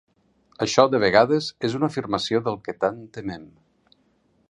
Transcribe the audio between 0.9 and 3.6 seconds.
de vegades, és una afirmació del que tant temem.